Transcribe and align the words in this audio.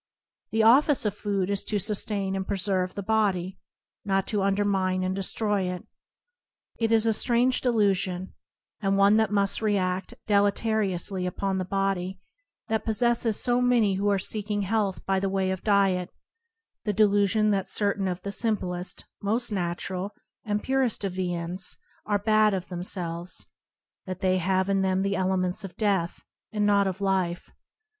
The 0.49 0.63
office 0.63 1.05
of 1.05 1.13
food 1.15 1.51
is 1.51 1.63
to 1.65 1.77
sustain 1.77 2.35
and 2.35 2.47
preserve 2.47 2.95
the 2.95 3.03
body, 3.03 3.59
not 4.03 4.25
to 4.29 4.41
undermine 4.41 5.03
and 5.03 5.13
destroy 5.15 5.69
it. 5.71 5.85
It 6.79 6.91
is 6.91 7.05
a 7.05 7.13
strange 7.13 7.61
delusion,— 7.61 8.33
and 8.81 8.97
one 8.97 9.17
that 9.17 9.29
must 9.31 9.59
readt 9.61 10.13
deleteriously 10.25 11.27
upon 11.27 11.59
the 11.59 11.65
body,— 11.65 12.19
that 12.67 12.83
possesses 12.83 13.39
so 13.39 13.61
many 13.61 13.93
who 13.93 14.09
are 14.09 14.17
seeking 14.17 14.63
health 14.63 15.05
by 15.05 15.19
the 15.19 15.29
way 15.29 15.51
of 15.51 15.63
diet, 15.63 16.09
the 16.83 16.93
delusion 16.93 17.51
that 17.51 17.67
certain 17.67 18.07
of 18.07 18.23
the 18.23 18.31
simplest, 18.31 19.05
most 19.21 19.51
natural, 19.51 20.15
and 20.43 20.63
purest 20.63 21.03
of 21.03 21.13
viands 21.13 21.77
are 22.07 22.17
bad 22.17 22.55
of 22.55 22.69
themselves^ 22.69 23.45
that 24.07 24.21
they 24.21 24.39
have 24.39 24.67
in 24.67 24.81
them 24.81 25.03
the 25.03 25.15
elements 25.15 25.63
of 25.63 25.77
death, 25.77 26.23
and 26.51 26.65
not 26.65 26.87
of 26.87 27.01
life. 27.01 27.51